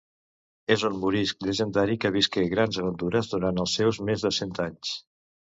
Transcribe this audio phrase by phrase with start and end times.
[0.75, 4.97] És un morisc llegendari que visqué grans aventures durant els seus més de cent anys.